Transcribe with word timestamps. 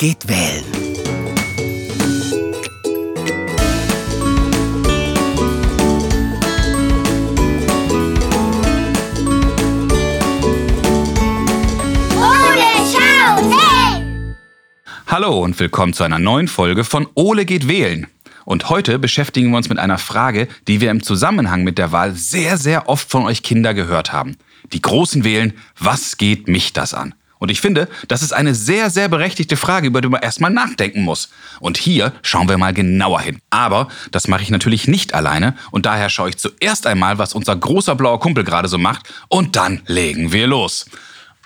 geht 0.00 0.26
wählen. 0.26 0.64
Ole! 12.16 12.94
Hallo 15.06 15.44
und 15.44 15.60
willkommen 15.60 15.92
zu 15.92 16.02
einer 16.02 16.18
neuen 16.18 16.48
Folge 16.48 16.84
von 16.84 17.06
Ole 17.14 17.44
geht 17.44 17.68
wählen. 17.68 18.06
Und 18.46 18.70
heute 18.70 18.98
beschäftigen 18.98 19.50
wir 19.50 19.58
uns 19.58 19.68
mit 19.68 19.78
einer 19.78 19.98
Frage, 19.98 20.48
die 20.66 20.80
wir 20.80 20.90
im 20.90 21.02
Zusammenhang 21.02 21.62
mit 21.62 21.76
der 21.76 21.92
Wahl 21.92 22.14
sehr, 22.14 22.56
sehr 22.56 22.88
oft 22.88 23.10
von 23.10 23.26
euch 23.26 23.42
Kinder 23.42 23.74
gehört 23.74 24.14
haben. 24.14 24.38
Die 24.72 24.80
Großen 24.80 25.24
wählen, 25.24 25.52
was 25.78 26.16
geht 26.16 26.48
mich 26.48 26.72
das 26.72 26.94
an? 26.94 27.12
Und 27.40 27.50
ich 27.50 27.60
finde, 27.60 27.88
das 28.06 28.22
ist 28.22 28.32
eine 28.32 28.54
sehr, 28.54 28.90
sehr 28.90 29.08
berechtigte 29.08 29.56
Frage, 29.56 29.88
über 29.88 30.00
die 30.00 30.08
man 30.08 30.22
erstmal 30.22 30.50
nachdenken 30.50 31.02
muss. 31.02 31.30
Und 31.58 31.78
hier 31.78 32.12
schauen 32.22 32.48
wir 32.48 32.58
mal 32.58 32.74
genauer 32.74 33.22
hin. 33.22 33.40
Aber 33.48 33.88
das 34.12 34.28
mache 34.28 34.42
ich 34.42 34.50
natürlich 34.50 34.86
nicht 34.86 35.14
alleine 35.14 35.56
und 35.72 35.86
daher 35.86 36.10
schaue 36.10 36.28
ich 36.28 36.36
zuerst 36.36 36.86
einmal, 36.86 37.18
was 37.18 37.32
unser 37.32 37.56
großer 37.56 37.96
blauer 37.96 38.20
Kumpel 38.20 38.44
gerade 38.44 38.68
so 38.68 38.78
macht 38.78 39.08
und 39.28 39.56
dann 39.56 39.80
legen 39.86 40.32
wir 40.32 40.46
los. 40.46 40.84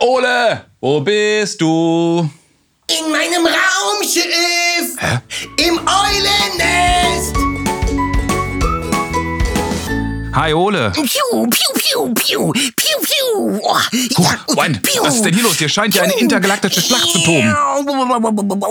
Ole, 0.01 0.65
wo 0.81 1.01
bist 1.01 1.61
du? 1.61 2.29
In 2.91 3.11
meinem 3.13 3.47
Raumschiff! 3.47 4.99
Hä? 4.99 5.21
Im 5.65 5.79
Eulennest! 5.79 7.04
Hi 10.35 10.53
Ole. 10.53 10.91
Piu, 10.91 11.47
piu, 11.49 11.49
piu, 11.75 12.13
piu, 12.13 12.53
piu, 12.53 12.99
piu. 13.01 13.61
Oh, 13.63 13.79
Huch, 14.19 14.33
ja, 14.33 14.39
Moment, 14.49 14.83
piu. 14.83 15.01
was 15.05 15.15
ist 15.15 15.25
denn 15.25 15.33
hier 15.33 15.45
los? 15.45 15.57
Hier 15.59 15.69
scheint 15.69 15.95
ja 15.95 16.03
eine 16.03 16.15
intergalaktische 16.15 16.81
Schlacht 16.81 17.09
zu 17.09 17.21
toben. 17.21 17.55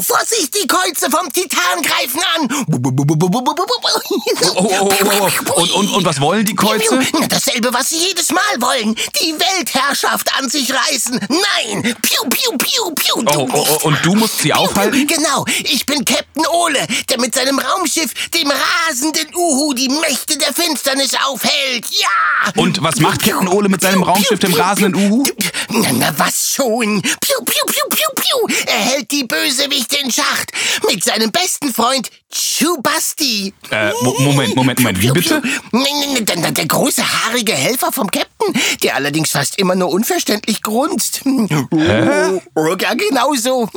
Vorsicht, 0.02 0.54
die 0.62 0.68
Kreuze 0.68 1.10
vom 1.10 1.32
Titan 1.32 1.82
greifen 1.82 2.20
an! 2.36 2.50
Oh, 2.68 2.76
oh, 2.84 2.92
oh, 3.00 4.90
oh, 4.92 5.30
oh. 5.56 5.62
Und, 5.62 5.72
und, 5.72 5.90
und 5.96 6.06
was 6.06 6.20
wollen 6.20 6.46
die 6.46 6.54
Kreuze? 6.54 7.00
Na, 7.14 7.28
Dasselbe, 7.28 7.74
was 7.74 7.90
sie 7.90 7.98
jedes 8.08 8.32
Mal 8.32 8.42
wollen. 8.60 8.96
Die 9.22 9.34
Weltherrschaft 9.40 10.30
an 10.38 10.50
sich 10.50 10.70
reißen. 10.70 11.18
Nein! 11.30 11.96
Piu, 12.02 12.30
piu, 12.64 12.94
piu. 12.96 13.24
Oh, 13.36 13.48
oh, 13.54 13.68
oh, 13.70 13.88
und 13.88 13.98
du 14.04 14.16
musst 14.16 14.40
sie 14.40 14.54
aufhalten? 14.54 15.06
Genau, 15.08 15.46
ich 15.64 15.86
bin 15.86 16.04
Captain 16.06 16.46
Ole, 16.48 16.86
der 17.10 17.20
mit 17.20 17.36
seinem 17.36 17.60
Raumschiff 17.60 18.14
dem 18.30 18.52
rasenden 18.52 19.28
Uhu 19.36 19.74
die 19.74 19.90
Mächte 19.90 20.38
der 20.38 20.54
Finsternis 20.54 21.12
aufhält. 21.28 21.86
Ja! 21.92 22.52
Und 22.62 22.82
was 22.82 22.98
macht 22.98 23.24
Captain 23.24 23.48
Ole 23.48 23.70
mit 23.70 23.82
seinem 23.82 24.04
Raumschiff, 24.04 24.40
dem 24.40 24.54
rasenden 24.54 24.96
Uhu? 24.96 25.24
Na, 25.70 25.92
na 25.94 26.14
was 26.18 26.54
schon? 26.56 27.02
Piu, 27.02 27.44
piu, 27.46 27.66
piu, 27.68 27.84
piu, 27.90 28.08
piu. 28.16 28.58
Er 28.68 28.80
hält 28.80 29.12
die 29.12 29.24
Bösewichte 29.24 29.98
in 29.98 30.12
Schacht 30.12 30.52
mit 30.88 31.04
seinem 31.04 31.32
besten 31.32 31.74
Freund 31.74 32.10
Chubasti. 32.34 33.54
Äh, 33.70 33.92
Mo- 34.02 34.16
Moment, 34.20 34.56
Moment, 34.56 34.80
Moment, 34.80 35.02
wie 35.02 35.12
bitte? 35.12 35.42
Der, 35.72 36.52
der 36.52 36.66
große 36.66 37.04
haarige 37.04 37.54
Helfer 37.54 37.92
vom 37.92 38.10
Captain, 38.10 38.54
der 38.82 38.96
allerdings 38.96 39.32
fast 39.32 39.58
immer 39.60 39.76
nur 39.76 39.90
unverständlich 39.90 40.62
grunzt. 40.62 41.22
Hä? 41.24 42.42
Ja, 42.82 42.94
genau 42.96 43.34
so. 43.36 43.70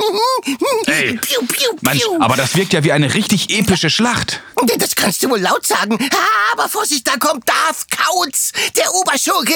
Ey, 0.87 1.17
Piu, 1.17 1.39
piu, 1.47 1.69
Mensch, 1.81 2.01
piu. 2.03 2.17
aber 2.19 2.35
das 2.35 2.55
wirkt 2.55 2.73
ja 2.73 2.83
wie 2.83 2.91
eine 2.91 3.13
richtig 3.13 3.49
epische 3.51 3.89
Schlacht. 3.89 4.41
Das 4.77 4.95
kannst 4.95 5.21
du 5.23 5.29
wohl 5.29 5.39
laut 5.39 5.65
sagen. 5.65 5.97
Aber 6.53 6.67
Vorsicht, 6.67 7.07
da 7.07 7.17
kommt 7.17 7.47
Darth 7.47 7.85
Kautz, 7.89 8.51
der 8.75 8.93
Oberschurke. 8.93 9.53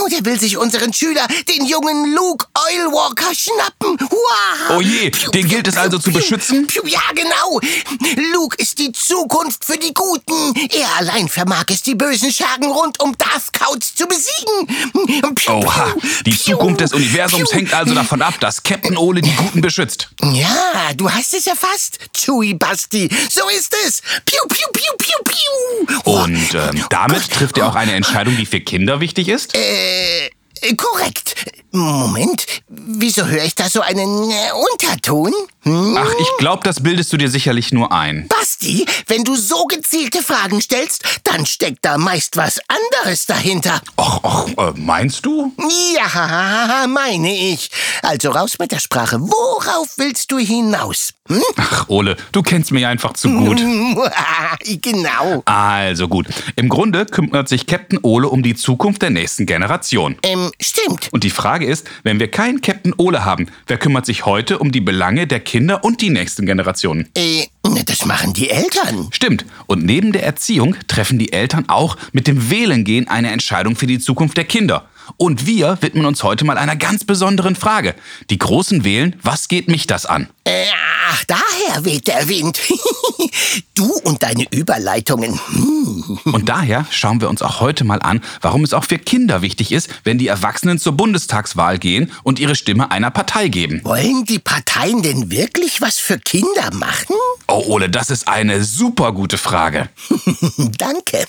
Oh, 0.00 0.08
der 0.08 0.24
will 0.24 0.38
sich 0.38 0.56
unseren 0.58 0.92
Schüler, 0.92 1.26
den 1.48 1.64
jungen 1.66 2.14
Luke 2.14 2.46
Oilwalker, 2.54 3.34
schnappen. 3.34 3.96
Wow. 4.10 4.76
Oh 4.76 4.80
je, 4.80 5.10
den 5.32 5.48
gilt 5.48 5.66
es 5.68 5.76
also 5.76 5.98
zu 5.98 6.12
beschützen? 6.12 6.66
Ja, 6.84 7.00
genau. 7.14 7.60
Luke 8.34 8.56
ist 8.58 8.78
die 8.80 8.90
Zukunft 8.90 9.64
für 9.64 9.78
die 9.78 9.94
Guten. 9.94 10.54
Er 10.70 10.88
allein 10.98 11.28
vermag 11.28 11.66
es, 11.68 11.82
die 11.82 11.94
bösen 11.94 12.32
Schergen 12.32 12.70
rund 12.70 13.00
um 13.00 13.16
Darth 13.16 13.52
Kautz 13.52 13.94
zu 13.94 14.06
besiegen. 14.08 15.34
Piu, 15.36 15.52
Oha, 15.52 15.94
die 16.26 16.32
piu, 16.32 16.56
Zukunft 16.56 16.80
des 16.80 16.92
Universums 16.92 17.50
piu. 17.50 17.58
hängt 17.58 17.72
also 17.72 17.94
davon 17.94 18.22
ab, 18.22 18.34
dass 18.40 18.62
Captain 18.62 18.96
Ole 18.96 19.22
die 19.22 19.30
Guten 19.36 19.60
beschützt. 19.60 20.08
Ja, 20.20 20.92
du 20.96 21.08
hast 21.08 21.32
es 21.32 21.46
erfasst, 21.46 21.98
Chewie 22.12 22.54
Basti. 22.54 23.08
So 23.30 23.48
ist 23.56 23.72
es. 23.86 24.02
Piu, 24.24 24.40
piu, 24.48 24.66
piu, 24.72 24.96
piu, 24.98 25.16
piu. 25.24 25.96
Oh, 26.04 26.22
Und 26.24 26.54
ähm, 26.54 26.84
damit 26.90 27.30
trifft 27.30 27.56
er 27.58 27.68
auch 27.68 27.76
eine 27.76 27.92
Entscheidung, 27.92 28.36
die 28.36 28.46
für 28.46 28.60
Kinder 28.60 28.98
wichtig 28.98 29.28
ist? 29.28 29.54
Äh, 29.54 30.30
korrekt. 30.76 31.36
Moment, 31.76 32.46
wieso 32.68 33.26
höre 33.26 33.42
ich 33.42 33.56
da 33.56 33.68
so 33.68 33.80
einen 33.80 34.30
äh, 34.30 34.52
Unterton? 34.72 35.32
Hm? 35.62 35.98
Ach, 35.98 36.12
ich 36.20 36.28
glaube, 36.38 36.62
das 36.62 36.80
bildest 36.80 37.12
du 37.12 37.16
dir 37.16 37.28
sicherlich 37.28 37.72
nur 37.72 37.90
ein. 37.90 38.28
Basti, 38.28 38.86
wenn 39.08 39.24
du 39.24 39.34
so 39.34 39.64
gezielte 39.64 40.22
Fragen 40.22 40.60
stellst, 40.60 41.02
dann 41.24 41.46
steckt 41.46 41.84
da 41.84 41.98
meist 41.98 42.36
was 42.36 42.60
anderes 42.68 43.26
dahinter. 43.26 43.80
Och, 43.98 44.22
och, 44.22 44.48
äh, 44.56 44.72
meinst 44.76 45.26
du? 45.26 45.52
Ja, 45.96 46.86
meine 46.86 47.34
ich. 47.34 47.70
Also 48.02 48.30
raus 48.30 48.56
mit 48.60 48.70
der 48.70 48.78
Sprache. 48.78 49.18
Worauf 49.20 49.88
willst 49.96 50.30
du 50.30 50.38
hinaus? 50.38 51.12
Hm? 51.28 51.42
Ach, 51.56 51.88
Ole, 51.88 52.16
du 52.32 52.42
kennst 52.42 52.70
mich 52.70 52.84
einfach 52.86 53.14
zu 53.14 53.30
gut. 53.30 53.58
genau. 54.82 55.42
Also 55.46 56.06
gut. 56.06 56.26
Im 56.54 56.68
Grunde 56.68 57.06
kümmert 57.06 57.48
sich 57.48 57.66
Captain 57.66 57.98
Ole 58.02 58.28
um 58.28 58.42
die 58.42 58.54
Zukunft 58.54 59.00
der 59.00 59.10
nächsten 59.10 59.46
Generation. 59.46 60.16
Ähm, 60.22 60.52
stimmt. 60.60 61.08
Und 61.12 61.24
die 61.24 61.30
Frage 61.30 61.63
ist, 61.64 61.88
wenn 62.02 62.20
wir 62.20 62.30
keinen 62.30 62.60
Captain 62.60 62.94
Ole 62.96 63.24
haben, 63.24 63.48
wer 63.66 63.78
kümmert 63.78 64.06
sich 64.06 64.26
heute 64.26 64.58
um 64.58 64.72
die 64.72 64.80
Belange 64.80 65.26
der 65.26 65.40
Kinder 65.40 65.84
und 65.84 66.00
die 66.00 66.10
nächsten 66.10 66.46
Generationen? 66.46 67.08
Äh, 67.16 67.46
das 67.86 68.04
machen 68.06 68.32
die 68.32 68.50
Eltern. 68.50 69.08
Stimmt. 69.10 69.44
Und 69.66 69.84
neben 69.84 70.12
der 70.12 70.24
Erziehung 70.24 70.76
treffen 70.86 71.18
die 71.18 71.32
Eltern 71.32 71.64
auch 71.68 71.96
mit 72.12 72.26
dem 72.26 72.50
Wählengehen 72.50 73.08
eine 73.08 73.30
Entscheidung 73.30 73.76
für 73.76 73.86
die 73.86 73.98
Zukunft 73.98 74.36
der 74.36 74.44
Kinder. 74.44 74.88
Und 75.16 75.46
wir 75.46 75.78
widmen 75.80 76.06
uns 76.06 76.22
heute 76.22 76.44
mal 76.44 76.58
einer 76.58 76.76
ganz 76.76 77.04
besonderen 77.04 77.56
Frage. 77.56 77.94
Die 78.30 78.38
Großen 78.38 78.84
wählen, 78.84 79.16
was 79.22 79.48
geht 79.48 79.68
mich 79.68 79.86
das 79.86 80.06
an? 80.06 80.28
Äh, 80.44 80.64
ach, 81.14 81.24
daher 81.24 81.84
weht 81.84 82.08
der 82.08 82.28
Wind. 82.28 82.58
du 83.74 83.92
und 84.04 84.22
deine 84.22 84.46
Überleitungen. 84.52 85.38
Hm. 85.46 86.18
Und 86.24 86.48
daher 86.48 86.86
schauen 86.90 87.20
wir 87.20 87.28
uns 87.28 87.42
auch 87.42 87.60
heute 87.60 87.84
mal 87.84 88.00
an, 88.02 88.20
warum 88.40 88.64
es 88.64 88.74
auch 88.74 88.84
für 88.84 88.98
Kinder 88.98 89.42
wichtig 89.42 89.72
ist, 89.72 89.88
wenn 90.04 90.18
die 90.18 90.28
Erwachsenen 90.28 90.78
zur 90.78 90.92
Bundestagswahl 90.92 91.78
gehen 91.78 92.10
und 92.22 92.38
ihre 92.38 92.56
Stimme 92.56 92.90
einer 92.90 93.10
Partei 93.10 93.48
geben. 93.48 93.80
Wollen 93.84 94.24
die 94.24 94.38
Parteien 94.38 95.02
denn 95.02 95.30
wirklich 95.30 95.80
was 95.80 95.98
für 95.98 96.18
Kinder 96.18 96.72
machen? 96.72 97.16
Oh, 97.48 97.62
Ole, 97.66 97.88
das 97.88 98.10
ist 98.10 98.26
eine 98.26 98.64
super 98.64 99.12
gute 99.12 99.38
Frage. 99.38 99.88
Danke. 100.78 101.26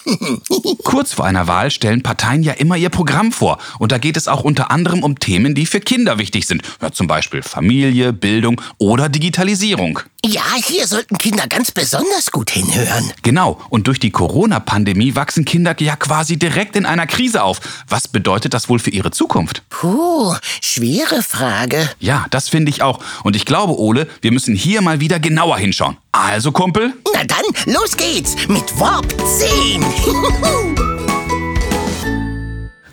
Kurz 0.83 1.13
vor 1.13 1.25
einer 1.25 1.47
Wahl 1.47 1.71
stellen 1.71 2.01
Parteien 2.01 2.43
ja 2.43 2.53
immer 2.53 2.77
ihr 2.77 2.89
Programm 2.89 3.31
vor. 3.31 3.57
Und 3.79 3.91
da 3.91 3.97
geht 3.97 4.17
es 4.17 4.27
auch 4.27 4.41
unter 4.41 4.71
anderem 4.71 5.03
um 5.03 5.19
Themen, 5.19 5.55
die 5.55 5.65
für 5.65 5.79
Kinder 5.79 6.17
wichtig 6.17 6.47
sind. 6.47 6.63
Ja, 6.81 6.91
zum 6.91 7.07
Beispiel 7.07 7.41
Familie, 7.43 8.13
Bildung 8.13 8.61
oder 8.77 9.09
Digitalisierung. 9.09 9.99
ja, 10.25 10.41
hier 10.63 10.87
sollten 10.87 11.17
Kinder 11.17 11.47
ganz 11.47 11.71
besonders 11.71 12.31
gut 12.31 12.49
hinhören. 12.49 13.11
Genau, 13.21 13.59
und 13.69 13.87
durch 13.87 13.99
die 13.99 14.09
Corona-Pandemie 14.11 15.15
wachsen 15.15 15.45
Kinder 15.45 15.75
ja 15.79 15.95
quasi 15.95 16.37
direkt 16.37 16.75
in 16.75 16.85
einer 16.85 17.05
Krise 17.05 17.43
auf. 17.43 17.59
Was 17.87 18.07
bedeutet 18.07 18.53
das 18.53 18.69
wohl 18.69 18.79
für 18.79 18.89
ihre 18.89 19.11
Zukunft? 19.11 19.63
Puh, 19.69 20.35
schwere 20.61 21.21
Frage. 21.21 21.89
Ja, 21.99 22.25
das 22.31 22.49
finde 22.49 22.71
ich 22.71 22.81
auch. 22.81 22.99
Und 23.23 23.35
ich 23.35 23.45
glaube, 23.45 23.77
Ole, 23.79 24.07
wir 24.21 24.31
müssen 24.31 24.55
hier 24.55 24.81
mal 24.81 24.99
wieder 24.99 25.19
genauer 25.19 25.57
hinschauen. 25.57 25.97
Also, 26.17 26.53
Kumpel? 26.53 26.93
Na 27.13 27.25
dann, 27.25 27.43
los 27.73 27.97
geht's 27.97 28.35
mit 28.47 28.79
Warp 28.79 29.05
10. 29.37 29.83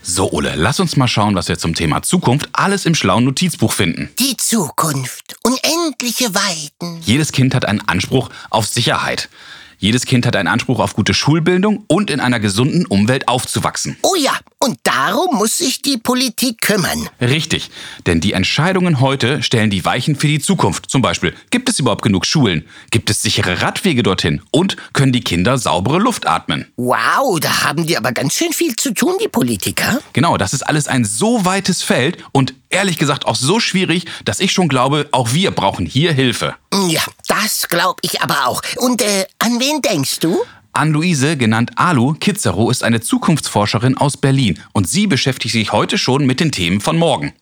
So, 0.05 0.31
Ole, 0.33 0.57
lass 0.57 0.79
uns 0.79 0.97
mal 0.97 1.07
schauen, 1.09 1.37
was 1.37 1.49
wir 1.49 1.57
zum 1.57 1.75
Thema 1.75 2.03
Zukunft 2.03 2.49
alles 2.53 2.85
im 2.85 2.95
schlauen 2.95 3.25
Notizbuch 3.25 3.73
finden. 3.73 4.11
Die 4.19 4.37
Zukunft, 4.37 5.37
unendliche 5.43 6.35
Weiten. 6.35 7.01
Jedes 7.03 7.33
Kind 7.33 7.55
hat 7.55 7.65
einen 7.65 7.81
Anspruch 7.89 8.29
auf 8.51 8.67
Sicherheit. 8.67 9.31
Jedes 9.79 10.05
Kind 10.05 10.27
hat 10.27 10.37
einen 10.37 10.49
Anspruch 10.49 10.81
auf 10.81 10.95
gute 10.95 11.15
Schulbildung 11.15 11.85
und 11.87 12.11
in 12.11 12.21
einer 12.21 12.41
gesunden 12.41 12.85
Umwelt 12.85 13.27
aufzuwachsen. 13.27 13.97
Oh 14.03 14.15
ja, 14.17 14.33
und 14.63 14.79
darum 14.85 15.39
muss 15.39 15.59
sich 15.59 15.83
die 15.83 15.99
Politik 15.99 16.61
kümmern. 16.61 17.09
Richtig, 17.21 17.71
denn 18.07 18.21
die 18.21 18.33
Entscheidungen 18.33 19.01
heute 19.01 19.43
stellen 19.43 19.71
die 19.71 19.85
Weichen 19.85 20.15
für 20.15 20.29
die 20.29 20.39
Zukunft. 20.39 20.89
Zum 20.89 21.03
Beispiel, 21.03 21.35
gibt 21.51 21.69
es 21.69 21.81
überhaupt 21.81 22.03
genug 22.03 22.27
Schulen? 22.27 22.65
Gibt 22.93 23.11
es 23.11 23.23
sichere 23.23 23.61
Radwege 23.61 24.05
dorthin? 24.05 24.41
Und 24.53 24.77
können 24.93 25.11
die 25.11 25.25
Kinder 25.25 25.59
saubere 25.59 25.99
Luft 25.99 26.29
atmen? 26.29 26.71
Wow, 26.77 27.41
da 27.41 27.65
haben 27.65 27.87
die 27.89 27.97
aber 27.97 28.13
ganz 28.13 28.35
schön 28.35 28.53
viel 28.53 28.77
zu 28.77 28.95
tun, 28.95 29.15
die 29.21 29.27
Politiker. 29.27 29.99
Genau, 30.13 30.37
das 30.37 30.53
ist 30.53 30.63
alles 30.63 30.87
ein 30.87 31.05
so 31.05 31.45
weites 31.45 31.83
Feld 31.83 32.19
und 32.31 32.55
ehrlich 32.71 32.99
gesagt 32.99 33.27
auch 33.27 33.37
so 33.37 33.59
schwierig, 33.59 34.07
dass 34.25 34.39
ich 34.39 34.53
schon 34.53 34.69
glaube, 34.69 35.09
auch 35.11 35.33
wir 35.33 35.51
brauchen 35.51 35.87
hier 35.87 36.13
Hilfe. 36.13 36.55
Ja, 36.89 37.03
das 37.27 37.69
glaube 37.69 37.99
ich 38.03 38.23
aber 38.23 38.47
auch. 38.47 38.63
Und 38.77 39.03
äh, 39.03 39.27
an 39.41 39.59
wen 39.59 39.83
denkst 39.83 40.21
du? 40.21 40.39
Ann-Luise, 40.75 41.37
genannt 41.37 41.73
Alu 41.77 42.15
Kizero, 42.15 42.71
ist 42.71 42.83
eine 42.83 43.01
Zukunftsforscherin 43.01 43.97
aus 43.99 44.17
Berlin 44.17 44.59
und 44.73 44.89
sie 44.89 45.07
beschäftigt 45.07 45.53
sich 45.53 45.73
heute 45.73 45.99
schon 45.99 46.25
mit 46.25 46.41
den 46.41 46.51
Themen 46.51 46.81
von 46.81 46.97
morgen. 46.97 47.35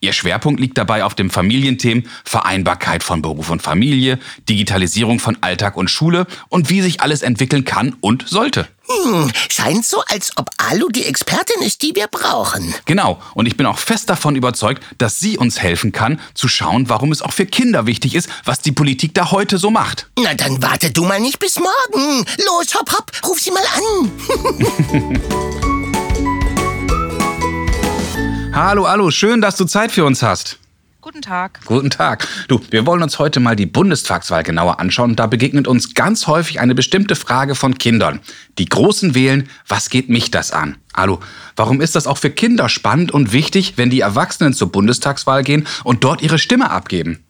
Ihr 0.00 0.12
Schwerpunkt 0.12 0.60
liegt 0.60 0.78
dabei 0.78 1.04
auf 1.04 1.14
dem 1.14 1.30
Familienthemen 1.30 2.08
Vereinbarkeit 2.24 3.02
von 3.02 3.22
Beruf 3.22 3.50
und 3.50 3.62
Familie, 3.62 4.18
Digitalisierung 4.48 5.18
von 5.18 5.36
Alltag 5.40 5.76
und 5.76 5.90
Schule 5.90 6.26
und 6.48 6.70
wie 6.70 6.80
sich 6.80 7.00
alles 7.00 7.22
entwickeln 7.22 7.64
kann 7.64 7.96
und 8.00 8.28
sollte. 8.28 8.68
Hm, 8.86 9.32
scheint 9.48 9.86
so, 9.86 10.02
als 10.08 10.36
ob 10.36 10.50
Alu 10.58 10.90
die 10.90 11.06
Expertin 11.06 11.62
ist, 11.62 11.80
die 11.82 11.94
wir 11.94 12.06
brauchen. 12.06 12.74
Genau, 12.84 13.18
und 13.34 13.46
ich 13.46 13.56
bin 13.56 13.64
auch 13.64 13.78
fest 13.78 14.10
davon 14.10 14.36
überzeugt, 14.36 14.84
dass 14.98 15.18
sie 15.18 15.38
uns 15.38 15.58
helfen 15.58 15.92
kann, 15.92 16.20
zu 16.34 16.48
schauen, 16.48 16.90
warum 16.90 17.10
es 17.10 17.22
auch 17.22 17.32
für 17.32 17.46
Kinder 17.46 17.86
wichtig 17.86 18.14
ist, 18.14 18.28
was 18.44 18.60
die 18.60 18.72
Politik 18.72 19.14
da 19.14 19.30
heute 19.30 19.56
so 19.56 19.70
macht. 19.70 20.10
Na, 20.18 20.34
dann 20.34 20.62
warte 20.62 20.90
du 20.90 21.04
mal 21.04 21.20
nicht 21.20 21.38
bis 21.38 21.58
morgen. 21.58 22.26
Los, 22.44 22.74
hopp, 22.74 22.92
hopp, 22.92 23.10
ruf 23.26 23.40
sie 23.40 23.52
mal 23.52 23.64
an. 23.74 24.10
hallo, 28.54 28.88
hallo, 28.88 29.10
schön, 29.10 29.40
dass 29.40 29.56
du 29.56 29.64
Zeit 29.64 29.90
für 29.90 30.04
uns 30.04 30.22
hast. 30.22 30.58
Guten 31.00 31.20
Tag. 31.20 31.60
Guten 31.66 31.90
Tag. 31.90 32.26
Du, 32.48 32.60
wir 32.70 32.86
wollen 32.86 33.02
uns 33.02 33.18
heute 33.18 33.38
mal 33.38 33.56
die 33.56 33.66
Bundestagswahl 33.66 34.42
genauer 34.42 34.80
anschauen. 34.80 35.16
Da 35.16 35.26
begegnet 35.26 35.68
uns 35.68 35.92
ganz 35.92 36.26
häufig 36.28 36.60
eine 36.60 36.74
bestimmte 36.74 37.14
Frage 37.14 37.56
von 37.56 37.76
Kindern. 37.76 38.20
Die 38.58 38.64
Großen 38.64 39.14
wählen, 39.14 39.48
was 39.68 39.90
geht 39.90 40.08
mich 40.08 40.30
das 40.30 40.52
an? 40.52 40.76
Hallo, 40.96 41.20
warum 41.56 41.80
ist 41.80 41.94
das 41.94 42.06
auch 42.06 42.16
für 42.16 42.30
Kinder 42.30 42.68
spannend 42.68 43.12
und 43.12 43.32
wichtig, 43.32 43.74
wenn 43.76 43.90
die 43.90 44.00
Erwachsenen 44.00 44.54
zur 44.54 44.72
Bundestagswahl 44.72 45.42
gehen 45.42 45.66
und 45.82 46.04
dort 46.04 46.22
ihre 46.22 46.38
Stimme 46.38 46.70
abgeben? 46.70 47.23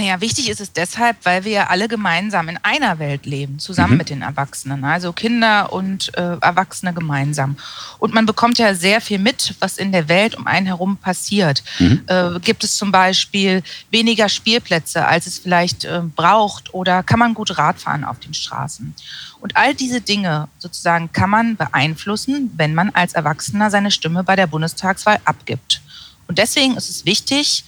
Naja, 0.00 0.22
wichtig 0.22 0.48
ist 0.48 0.62
es 0.62 0.72
deshalb, 0.72 1.18
weil 1.24 1.44
wir 1.44 1.52
ja 1.52 1.66
alle 1.66 1.86
gemeinsam 1.86 2.48
in 2.48 2.56
einer 2.62 2.98
Welt 2.98 3.26
leben, 3.26 3.58
zusammen 3.58 3.92
mhm. 3.92 3.98
mit 3.98 4.08
den 4.08 4.22
Erwachsenen, 4.22 4.82
also 4.82 5.12
Kinder 5.12 5.74
und 5.74 6.16
äh, 6.16 6.38
Erwachsene 6.40 6.94
gemeinsam. 6.94 7.58
Und 7.98 8.14
man 8.14 8.24
bekommt 8.24 8.56
ja 8.56 8.74
sehr 8.74 9.02
viel 9.02 9.18
mit, 9.18 9.54
was 9.60 9.76
in 9.76 9.92
der 9.92 10.08
Welt 10.08 10.36
um 10.36 10.46
einen 10.46 10.64
herum 10.64 10.96
passiert. 10.96 11.62
Mhm. 11.78 12.02
Äh, 12.06 12.40
gibt 12.40 12.64
es 12.64 12.78
zum 12.78 12.90
Beispiel 12.90 13.62
weniger 13.90 14.30
Spielplätze, 14.30 15.04
als 15.04 15.26
es 15.26 15.38
vielleicht 15.38 15.84
äh, 15.84 16.00
braucht, 16.16 16.72
oder 16.72 17.02
kann 17.02 17.18
man 17.18 17.34
gut 17.34 17.58
Rad 17.58 17.78
fahren 17.78 18.02
auf 18.02 18.18
den 18.20 18.32
Straßen? 18.32 18.94
Und 19.40 19.58
all 19.58 19.74
diese 19.74 20.00
Dinge 20.00 20.48
sozusagen 20.56 21.12
kann 21.12 21.28
man 21.28 21.56
beeinflussen, 21.56 22.50
wenn 22.56 22.72
man 22.72 22.88
als 22.94 23.12
Erwachsener 23.12 23.70
seine 23.70 23.90
Stimme 23.90 24.24
bei 24.24 24.34
der 24.34 24.46
Bundestagswahl 24.46 25.20
abgibt. 25.26 25.82
Und 26.26 26.38
deswegen 26.38 26.78
ist 26.78 26.88
es 26.88 27.04
wichtig, 27.04 27.64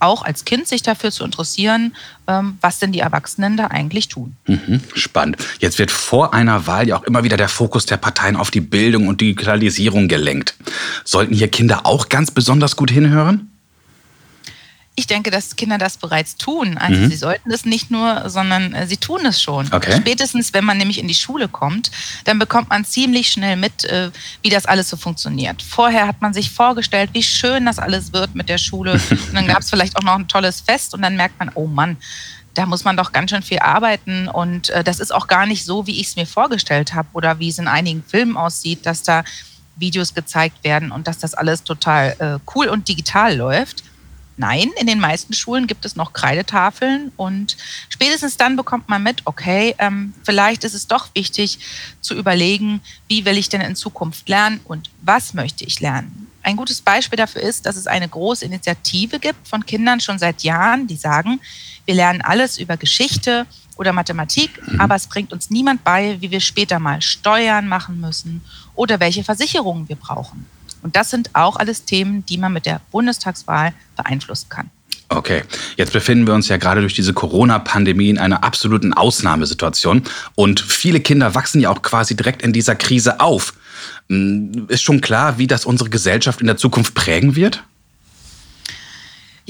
auch 0.00 0.22
als 0.22 0.44
Kind 0.44 0.66
sich 0.66 0.82
dafür 0.82 1.12
zu 1.12 1.24
interessieren, 1.24 1.94
ähm, 2.26 2.58
was 2.60 2.78
denn 2.78 2.92
die 2.92 3.00
Erwachsenen 3.00 3.56
da 3.56 3.66
eigentlich 3.66 4.08
tun. 4.08 4.36
Mhm, 4.46 4.80
spannend. 4.94 5.36
Jetzt 5.60 5.78
wird 5.78 5.90
vor 5.90 6.34
einer 6.34 6.66
Wahl 6.66 6.88
ja 6.88 6.96
auch 6.96 7.04
immer 7.04 7.24
wieder 7.24 7.36
der 7.36 7.48
Fokus 7.48 7.86
der 7.86 7.96
Parteien 7.96 8.36
auf 8.36 8.50
die 8.50 8.60
Bildung 8.60 9.08
und 9.08 9.20
Digitalisierung 9.20 10.08
gelenkt. 10.08 10.56
Sollten 11.04 11.34
hier 11.34 11.48
Kinder 11.48 11.86
auch 11.86 12.08
ganz 12.08 12.30
besonders 12.30 12.76
gut 12.76 12.90
hinhören? 12.90 13.49
Ich 15.00 15.06
denke, 15.06 15.30
dass 15.30 15.56
Kinder 15.56 15.78
das 15.78 15.96
bereits 15.96 16.36
tun. 16.36 16.76
Also 16.76 17.00
mhm. 17.00 17.08
sie 17.08 17.16
sollten 17.16 17.50
es 17.50 17.64
nicht 17.64 17.90
nur, 17.90 18.28
sondern 18.28 18.74
äh, 18.74 18.86
sie 18.86 18.98
tun 18.98 19.24
es 19.24 19.40
schon. 19.40 19.72
Okay. 19.72 19.96
Spätestens, 19.96 20.52
wenn 20.52 20.62
man 20.62 20.76
nämlich 20.76 20.98
in 20.98 21.08
die 21.08 21.14
Schule 21.14 21.48
kommt, 21.48 21.90
dann 22.24 22.38
bekommt 22.38 22.68
man 22.68 22.84
ziemlich 22.84 23.32
schnell 23.32 23.56
mit, 23.56 23.84
äh, 23.84 24.10
wie 24.42 24.50
das 24.50 24.66
alles 24.66 24.90
so 24.90 24.98
funktioniert. 24.98 25.62
Vorher 25.62 26.06
hat 26.06 26.20
man 26.20 26.34
sich 26.34 26.50
vorgestellt, 26.50 27.08
wie 27.14 27.22
schön 27.22 27.64
das 27.64 27.78
alles 27.78 28.12
wird 28.12 28.34
mit 28.34 28.50
der 28.50 28.58
Schule. 28.58 28.92
Und 29.10 29.34
dann 29.34 29.46
gab 29.46 29.60
es 29.60 29.70
vielleicht 29.70 29.96
auch 29.96 30.02
noch 30.02 30.16
ein 30.16 30.28
tolles 30.28 30.60
Fest 30.60 30.92
und 30.92 31.00
dann 31.00 31.16
merkt 31.16 31.38
man, 31.38 31.50
oh 31.54 31.66
Mann, 31.66 31.96
da 32.52 32.66
muss 32.66 32.84
man 32.84 32.94
doch 32.94 33.12
ganz 33.12 33.30
schön 33.30 33.42
viel 33.42 33.60
arbeiten 33.60 34.28
und 34.28 34.68
äh, 34.68 34.84
das 34.84 35.00
ist 35.00 35.14
auch 35.14 35.28
gar 35.28 35.46
nicht 35.46 35.64
so, 35.64 35.86
wie 35.86 35.98
ich 35.98 36.08
es 36.08 36.16
mir 36.16 36.26
vorgestellt 36.26 36.94
habe 36.94 37.08
oder 37.12 37.38
wie 37.38 37.48
es 37.48 37.58
in 37.58 37.68
einigen 37.68 38.02
Filmen 38.02 38.36
aussieht, 38.36 38.84
dass 38.84 39.02
da 39.02 39.24
Videos 39.76 40.12
gezeigt 40.12 40.62
werden 40.62 40.92
und 40.92 41.06
dass 41.06 41.18
das 41.18 41.32
alles 41.32 41.64
total 41.64 42.16
äh, 42.18 42.38
cool 42.54 42.66
und 42.66 42.88
digital 42.88 43.36
läuft. 43.36 43.84
Nein, 44.40 44.70
in 44.80 44.86
den 44.86 45.00
meisten 45.00 45.34
Schulen 45.34 45.66
gibt 45.66 45.84
es 45.84 45.96
noch 45.96 46.14
Kreidetafeln 46.14 47.12
und 47.16 47.58
spätestens 47.90 48.38
dann 48.38 48.56
bekommt 48.56 48.88
man 48.88 49.02
mit, 49.02 49.20
okay, 49.26 49.74
ähm, 49.78 50.14
vielleicht 50.24 50.64
ist 50.64 50.72
es 50.72 50.86
doch 50.86 51.10
wichtig 51.14 51.58
zu 52.00 52.14
überlegen, 52.14 52.80
wie 53.06 53.26
will 53.26 53.36
ich 53.36 53.50
denn 53.50 53.60
in 53.60 53.76
Zukunft 53.76 54.30
lernen 54.30 54.60
und 54.64 54.88
was 55.02 55.34
möchte 55.34 55.66
ich 55.66 55.80
lernen. 55.80 56.28
Ein 56.42 56.56
gutes 56.56 56.80
Beispiel 56.80 57.18
dafür 57.18 57.42
ist, 57.42 57.66
dass 57.66 57.76
es 57.76 57.86
eine 57.86 58.08
große 58.08 58.46
Initiative 58.46 59.18
gibt 59.18 59.46
von 59.46 59.66
Kindern 59.66 60.00
schon 60.00 60.18
seit 60.18 60.42
Jahren, 60.42 60.86
die 60.86 60.96
sagen, 60.96 61.38
wir 61.84 61.94
lernen 61.94 62.22
alles 62.22 62.56
über 62.56 62.78
Geschichte 62.78 63.44
oder 63.76 63.92
Mathematik, 63.92 64.58
mhm. 64.66 64.80
aber 64.80 64.94
es 64.94 65.06
bringt 65.06 65.34
uns 65.34 65.50
niemand 65.50 65.84
bei, 65.84 66.16
wie 66.22 66.30
wir 66.30 66.40
später 66.40 66.78
mal 66.78 67.02
Steuern 67.02 67.68
machen 67.68 68.00
müssen 68.00 68.40
oder 68.74 69.00
welche 69.00 69.22
Versicherungen 69.22 69.86
wir 69.90 69.96
brauchen. 69.96 70.46
Und 70.82 70.96
das 70.96 71.10
sind 71.10 71.30
auch 71.34 71.56
alles 71.56 71.84
Themen, 71.84 72.24
die 72.26 72.38
man 72.38 72.52
mit 72.52 72.66
der 72.66 72.80
Bundestagswahl 72.90 73.72
beeinflussen 73.96 74.48
kann. 74.48 74.70
Okay, 75.12 75.42
jetzt 75.76 75.92
befinden 75.92 76.28
wir 76.28 76.34
uns 76.34 76.46
ja 76.46 76.56
gerade 76.56 76.82
durch 76.82 76.94
diese 76.94 77.12
Corona-Pandemie 77.12 78.10
in 78.10 78.18
einer 78.18 78.44
absoluten 78.44 78.92
Ausnahmesituation 78.92 80.04
und 80.36 80.60
viele 80.60 81.00
Kinder 81.00 81.34
wachsen 81.34 81.60
ja 81.60 81.70
auch 81.70 81.82
quasi 81.82 82.14
direkt 82.14 82.42
in 82.42 82.52
dieser 82.52 82.76
Krise 82.76 83.18
auf. 83.18 83.54
Hm, 84.08 84.66
ist 84.68 84.82
schon 84.82 85.00
klar, 85.00 85.36
wie 85.36 85.48
das 85.48 85.64
unsere 85.64 85.90
Gesellschaft 85.90 86.40
in 86.40 86.46
der 86.46 86.56
Zukunft 86.56 86.94
prägen 86.94 87.34
wird? 87.34 87.64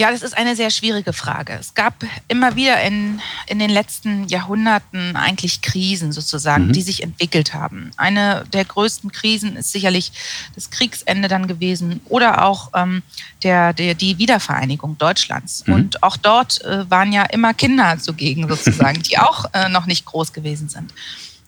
Ja, 0.00 0.10
das 0.10 0.22
ist 0.22 0.34
eine 0.34 0.56
sehr 0.56 0.70
schwierige 0.70 1.12
Frage. 1.12 1.52
Es 1.60 1.74
gab 1.74 1.92
immer 2.26 2.56
wieder 2.56 2.80
in, 2.80 3.20
in 3.46 3.58
den 3.58 3.68
letzten 3.68 4.26
Jahrhunderten 4.28 5.14
eigentlich 5.14 5.60
Krisen 5.60 6.10
sozusagen, 6.10 6.68
mhm. 6.68 6.72
die 6.72 6.80
sich 6.80 7.02
entwickelt 7.02 7.52
haben. 7.52 7.90
Eine 7.98 8.46
der 8.50 8.64
größten 8.64 9.12
Krisen 9.12 9.56
ist 9.56 9.72
sicherlich 9.72 10.12
das 10.54 10.70
Kriegsende 10.70 11.28
dann 11.28 11.48
gewesen 11.48 12.00
oder 12.06 12.46
auch 12.46 12.70
ähm, 12.74 13.02
der, 13.42 13.74
der, 13.74 13.92
die 13.92 14.16
Wiedervereinigung 14.16 14.96
Deutschlands. 14.96 15.66
Mhm. 15.66 15.74
Und 15.74 16.02
auch 16.02 16.16
dort 16.16 16.64
äh, 16.64 16.90
waren 16.90 17.12
ja 17.12 17.24
immer 17.24 17.52
Kinder 17.52 17.98
zugegen 17.98 18.48
sozusagen, 18.48 19.02
die 19.10 19.18
auch 19.18 19.52
äh, 19.52 19.68
noch 19.68 19.84
nicht 19.84 20.06
groß 20.06 20.32
gewesen 20.32 20.70
sind. 20.70 20.94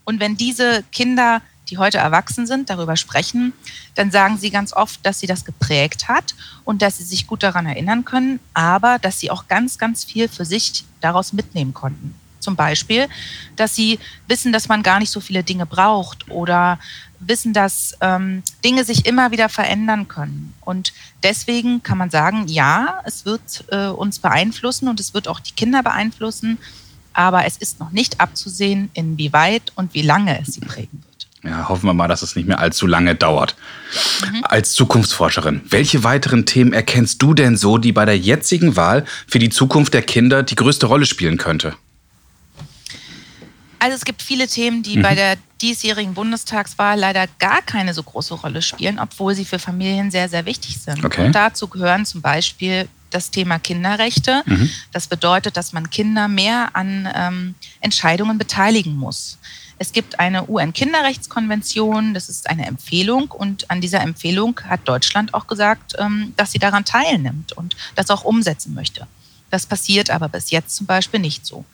Und 0.05 0.21
wenn 0.21 0.37
diese 0.37 0.85
Kinder 0.93 1.41
die 1.73 1.79
heute 1.79 1.97
erwachsen 1.97 2.47
sind, 2.47 2.69
darüber 2.69 2.97
sprechen, 2.97 3.55
dann 3.95 4.11
sagen 4.11 4.37
sie 4.37 4.51
ganz 4.51 4.75
oft, 4.75 5.05
dass 5.07 5.21
sie 5.21 5.27
das 5.27 5.47
geprägt 5.47 6.07
hat 6.07 6.35
und 6.65 6.83
dass 6.83 6.99
sie 6.99 7.05
sich 7.05 7.27
gut 7.27 7.43
daran 7.43 7.65
erinnern 7.65 8.05
können, 8.05 8.41
aber 8.53 8.99
dass 8.99 9.19
sie 9.19 9.31
auch 9.31 9.49
ganz, 9.49 9.79
ganz 9.79 10.05
viel 10.05 10.29
für 10.29 10.45
sich 10.45 10.85
daraus 11.01 11.33
mitnehmen 11.33 11.73
konnten. 11.73 12.15
Zum 12.41 12.57
Beispiel, 12.57 13.09
dass 13.57 13.75
sie 13.75 13.99
wissen, 14.27 14.53
dass 14.53 14.69
man 14.69 14.83
gar 14.83 14.99
nicht 14.99 15.11
so 15.11 15.21
viele 15.21 15.43
Dinge 15.45 15.65
braucht 15.65 16.31
oder 16.31 16.79
wissen, 17.21 17.55
dass 17.55 17.97
ähm, 18.03 18.43
Dinge 18.63 18.85
sich 18.85 19.07
immer 19.07 19.31
wieder 19.31 19.49
verändern 19.49 20.09
können. 20.09 20.53
Und 20.61 20.93
deswegen 21.23 21.83
kann 21.83 21.97
man 21.97 22.11
sagen, 22.11 22.49
ja, 22.49 23.01
es 23.05 23.25
wird 23.25 23.65
äh, 23.71 23.87
uns 23.87 24.19
beeinflussen 24.19 24.89
und 24.89 25.01
es 25.01 25.15
wird 25.15 25.27
auch 25.27 25.41
die 25.41 25.53
Kinder 25.53 25.83
beeinflussen, 25.83 26.59
aber 27.15 27.47
es 27.47 27.57
ist 27.57 27.81
noch 27.81 27.93
nicht 27.93 28.21
abzusehen, 28.21 28.91
inwieweit 28.93 29.73
und 29.77 29.95
wie 29.95 30.03
lange 30.03 30.39
es 30.39 30.49
sie 30.49 30.61
prägen 30.61 31.03
wird. 31.03 31.12
Ja, 31.45 31.69
hoffen 31.69 31.87
wir 31.87 31.95
mal, 31.95 32.07
dass 32.07 32.23
es 32.23 32.37
nicht 32.37 32.47
mehr 32.47 32.61
allzu 32.61 32.87
lange 32.87 33.17
dauert. 33.17 33.57
Mhm. 34.31 34.45
Als 34.45 34.75
Zukunftsforscherin, 34.75 35.61
welche 35.69 36.05
weiteren 36.05 36.47
Themen 36.47 36.73
erkennst 36.73 37.21
du 37.21 37.35
denn 37.35 37.57
so, 37.57 37.79
die 37.79 37.93
bei 37.93 38.05
der 38.05 38.17
jetzigen 38.17 38.77
Wahl 38.77 39.05
für 39.27 39.41
die 39.41 39.51
Zukunft 39.51 39.93
der 39.93 40.03
Kinder 40.03 40.45
die 40.45 40.55
größte 40.55 40.87
Rolle 40.87 41.07
spielen 41.07 41.39
könnte? 41.39 41.75
Also 43.81 43.97
es 43.97 44.05
gibt 44.05 44.23
viele 44.23 44.47
Themen, 44.47 44.85
die 44.85 44.99
mhm. 44.99 45.03
bei 45.03 45.17
der 45.17 45.37
diesjährigen 45.61 46.15
Bundestagswahl 46.15 46.99
leider 46.99 47.27
gar 47.41 47.63
keine 47.63 47.95
so 47.95 48.05
große 48.05 48.35
Rolle 48.35 48.63
spielen, 48.63 49.01
obwohl 49.01 49.35
sie 49.35 49.45
für 49.45 49.59
Familien 49.59 50.13
sehr, 50.13 50.29
sehr 50.29 50.47
wichtig 50.47 50.79
sind. 50.79 51.05
Okay. 51.05 51.27
Und 51.27 51.33
dazu 51.33 51.67
gehören 51.67 52.07
zum 52.07 52.21
Beispiel 52.21 52.89
das 53.11 53.33
Thema 53.33 53.59
Kinderrechte. 53.59 54.43
Mhm. 54.47 54.71
Das 54.93 55.09
bedeutet, 55.09 55.57
dass 55.57 55.73
man 55.73 55.91
Kinder 55.91 56.29
mehr 56.29 56.71
an 56.75 57.09
ähm, 57.15 57.55
Entscheidungen 57.81 58.39
beteiligen 58.39 58.97
muss. 58.97 59.39
Es 59.83 59.91
gibt 59.91 60.21
eine 60.21 60.49
UN-Kinderrechtskonvention, 60.49 62.15
das 62.15 62.29
ist 62.29 62.49
eine 62.49 62.67
Empfehlung 62.67 63.33
und 63.33 63.69
an 63.69 63.81
dieser 63.81 64.01
Empfehlung 64.01 64.61
hat 64.69 64.83
Deutschland 64.85 65.35
auch 65.35 65.49
gesagt, 65.49 65.95
ähm, 65.99 66.35
dass 66.37 66.53
sie 66.53 66.61
daran 66.61 66.85
teilnimmt 66.85 67.53
und 67.55 67.75
das 67.97 68.09
auch 68.09 68.23
umsetzen 68.23 68.75
möchte. 68.75 69.09
Das 69.51 69.67
passiert 69.67 70.09
aber 70.09 70.29
bis 70.29 70.53
jetzt 70.53 70.77
zum 70.77 70.87
Beispiel 70.87 71.19
nicht 71.19 71.45
so. 71.45 71.65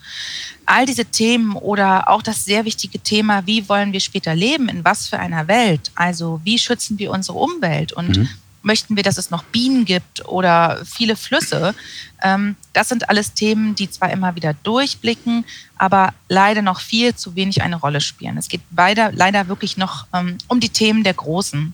All 0.64 0.86
diese 0.86 1.04
Themen 1.04 1.54
oder 1.54 2.08
auch 2.08 2.22
das 2.22 2.46
sehr 2.46 2.64
wichtige 2.64 2.98
Thema, 2.98 3.46
wie 3.46 3.68
wollen 3.68 3.92
wir 3.92 4.00
später 4.00 4.34
leben, 4.34 4.70
in 4.70 4.86
was 4.86 5.06
für 5.06 5.18
einer 5.18 5.46
Welt, 5.46 5.90
also 5.94 6.40
wie 6.44 6.58
schützen 6.58 6.98
wir 6.98 7.10
unsere 7.10 7.36
Umwelt 7.36 7.92
und 7.92 8.16
mhm 8.16 8.28
möchten 8.62 8.96
wir, 8.96 9.02
dass 9.02 9.18
es 9.18 9.30
noch 9.30 9.44
Bienen 9.44 9.84
gibt 9.84 10.26
oder 10.26 10.82
viele 10.84 11.16
Flüsse. 11.16 11.74
Ähm, 12.22 12.56
das 12.72 12.88
sind 12.88 13.08
alles 13.08 13.34
Themen, 13.34 13.74
die 13.74 13.90
zwar 13.90 14.10
immer 14.10 14.34
wieder 14.34 14.54
durchblicken, 14.62 15.44
aber 15.76 16.12
leider 16.28 16.62
noch 16.62 16.80
viel 16.80 17.14
zu 17.14 17.34
wenig 17.34 17.62
eine 17.62 17.76
Rolle 17.76 18.00
spielen. 18.00 18.36
Es 18.36 18.48
geht 18.48 18.62
leider, 18.76 19.12
leider 19.12 19.48
wirklich 19.48 19.76
noch 19.76 20.06
ähm, 20.12 20.38
um 20.48 20.60
die 20.60 20.70
Themen 20.70 21.04
der 21.04 21.14
Großen. 21.14 21.72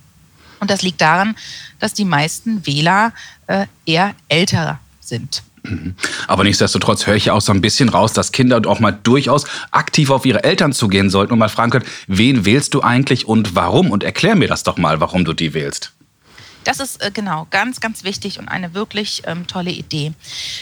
Und 0.60 0.70
das 0.70 0.82
liegt 0.82 1.00
daran, 1.00 1.36
dass 1.78 1.94
die 1.94 2.04
meisten 2.04 2.66
Wähler 2.66 3.12
äh, 3.46 3.66
eher 3.86 4.14
älter 4.28 4.78
sind. 5.00 5.42
Mhm. 5.64 5.94
Aber 6.28 6.44
nichtsdestotrotz 6.44 7.06
höre 7.06 7.16
ich 7.16 7.30
auch 7.30 7.40
so 7.40 7.52
ein 7.52 7.60
bisschen 7.60 7.88
raus, 7.88 8.12
dass 8.12 8.32
Kinder 8.32 8.60
auch 8.66 8.80
mal 8.80 8.92
durchaus 8.92 9.46
aktiv 9.70 10.10
auf 10.10 10.26
ihre 10.26 10.44
Eltern 10.44 10.72
zugehen 10.72 11.10
sollten 11.10 11.32
und 11.32 11.38
mal 11.38 11.48
fragen 11.48 11.70
können, 11.70 11.86
wen 12.06 12.44
wählst 12.44 12.74
du 12.74 12.82
eigentlich 12.82 13.26
und 13.26 13.54
warum? 13.54 13.90
Und 13.90 14.04
erklär 14.04 14.36
mir 14.36 14.48
das 14.48 14.62
doch 14.62 14.76
mal, 14.76 15.00
warum 15.00 15.24
du 15.24 15.32
die 15.32 15.54
wählst. 15.54 15.92
Das 16.64 16.80
ist 16.80 17.02
äh, 17.02 17.10
genau 17.12 17.46
ganz, 17.50 17.80
ganz 17.80 18.04
wichtig 18.04 18.38
und 18.38 18.48
eine 18.48 18.74
wirklich 18.74 19.22
ähm, 19.26 19.46
tolle 19.46 19.70
Idee. 19.70 20.12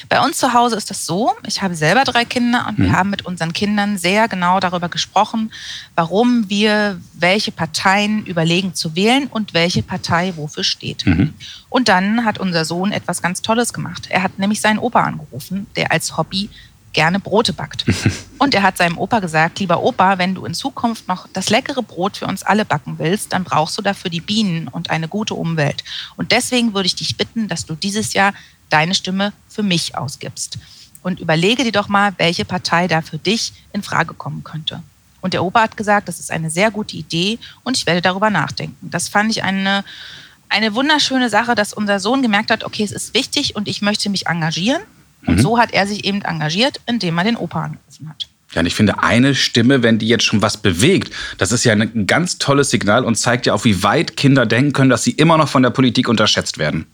Bei 0.09 0.21
uns 0.21 0.39
zu 0.39 0.53
Hause 0.53 0.77
ist 0.77 0.91
das 0.91 1.07
so, 1.07 1.33
ich 1.47 1.63
habe 1.63 1.75
selber 1.75 2.05
drei 2.05 2.25
Kinder 2.25 2.67
und 2.69 2.79
mhm. 2.79 2.85
wir 2.85 2.93
haben 2.93 3.11
mit 3.11 3.25
unseren 3.25 3.53
Kindern 3.53 3.99
sehr 3.99 4.29
genau 4.29 4.61
darüber 4.61 4.89
gesprochen, 4.89 5.53
warum 5.95 6.49
wir 6.49 7.01
welche 7.15 7.53
Parteien 7.53 8.27
überlegen 8.27 8.75
zu 8.75 8.95
wählen 8.97 9.29
und 9.29 9.55
welche 9.55 9.83
Partei 9.83 10.35
wofür 10.37 10.65
steht. 10.65 11.07
Mhm. 11.07 11.35
Und 11.69 11.89
dann 11.89 12.25
hat 12.25 12.39
unser 12.39 12.65
Sohn 12.65 12.93
etwas 12.93 13.23
ganz 13.23 13.41
Tolles 13.41 13.73
gemacht. 13.73 14.09
Er 14.11 14.23
hat 14.23 14.39
nämlich 14.39 14.61
seinen 14.61 14.79
Opa 14.79 15.05
angerufen, 15.05 15.67
der 15.77 15.93
als 15.93 16.17
Hobby 16.17 16.51
gerne 16.93 17.21
Brote 17.21 17.53
backt. 17.53 17.85
Und 18.39 18.55
er 18.55 18.63
hat 18.63 18.77
seinem 18.77 18.99
Opa 18.99 19.21
gesagt, 19.21 19.61
lieber 19.61 19.83
Opa, 19.83 20.19
wenn 20.19 20.35
du 20.35 20.45
in 20.45 20.55
Zukunft 20.55 21.09
noch 21.09 21.27
das 21.33 21.51
leckere 21.51 21.83
Brot 21.83 22.17
für 22.17 22.27
uns 22.27 22.43
alle 22.43 22.65
backen 22.65 22.99
willst, 22.99 23.33
dann 23.33 23.45
brauchst 23.45 23.79
du 23.79 23.83
dafür 23.83 24.11
die 24.11 24.21
Bienen 24.21 24.69
und 24.69 24.91
eine 24.91 25.09
gute 25.09 25.35
Umwelt. 25.35 25.85
Und 26.17 26.33
deswegen 26.33 26.75
würde 26.75 26.87
ich 26.87 26.97
dich 26.97 27.17
bitten, 27.17 27.49
dass 27.49 27.67
du 27.67 27.75
dieses 27.75 28.13
Jahr 28.13 28.35
deine 28.69 28.95
Stimme 28.95 29.33
für 29.49 29.63
mich 29.63 29.97
ausgibst. 29.97 30.59
Und 31.03 31.21
überlege 31.21 31.65
dir 31.65 31.73
doch 31.73 31.89
mal, 31.89 32.15
welche 32.19 32.45
Partei 32.45 32.87
da 32.89 33.03
für 33.03 33.19
dich 33.19 33.53
in 33.73 33.83
Frage 33.83 34.15
kommen 34.15 34.45
könnte. 34.45 34.83
Und 35.21 35.35
der 35.35 35.45
Opa 35.45 35.63
hat 35.63 35.77
gesagt, 35.77 36.09
das 36.09 36.19
ist 36.19 36.31
eine 36.31 36.51
sehr 36.51 36.71
gute 36.71 36.97
Idee 36.97 37.39
und 37.63 37.77
ich 37.77 37.87
werde 37.87 38.03
darüber 38.03 38.29
nachdenken. 38.29 38.91
Das 38.91 39.09
fand 39.09 39.31
ich 39.31 39.43
eine, 39.43 39.85
eine 40.49 40.75
wunderschöne 40.75 41.31
Sache, 41.31 41.55
dass 41.55 41.73
unser 41.73 42.01
Sohn 42.01 42.23
gemerkt 42.23 42.51
hat, 42.51 42.65
okay, 42.65 42.83
es 42.83 42.93
ist 42.93 43.15
wichtig 43.15 43.57
und 43.57 43.69
ich 43.69 43.83
möchte 43.83 44.11
mich 44.11 44.27
engagieren. 44.27 44.83
Und 45.27 45.37
mhm. 45.37 45.41
so 45.41 45.59
hat 45.59 45.73
er 45.73 45.87
sich 45.87 46.05
eben 46.05 46.23
engagiert, 46.23 46.81
indem 46.87 47.19
er 47.19 47.25
den 47.25 47.37
Opa 47.37 47.65
angerufen 47.65 48.09
hat. 48.09 48.29
Ja, 48.55 48.61
und 48.61 48.67
ich 48.67 48.75
finde, 48.75 49.03
eine 49.03 49.35
Stimme, 49.35 49.83
wenn 49.83 49.99
die 49.99 50.09
jetzt 50.09 50.25
schon 50.25 50.43
was 50.43 50.59
bewegt, 50.59 51.13
das 51.39 51.53
ist 51.53 51.65
ja 51.65 51.73
ein 51.73 52.07
ganz 52.07 52.39
tolles 52.39 52.71
Signal 52.71 53.05
und 53.05 53.15
zeigt 53.15 53.47
ja 53.47 53.55
auch, 53.55 53.65
wie 53.65 53.83
weit 53.83 54.17
Kinder 54.17 54.45
denken 54.45 54.73
können, 54.73 54.91
dass 54.91 55.05
sie 55.05 55.13
immer 55.13 55.39
noch 55.39 55.49
von 55.49 55.63
der 55.63 55.71
Politik 55.71 56.09
unterschätzt 56.09 56.59
werden. 56.59 56.87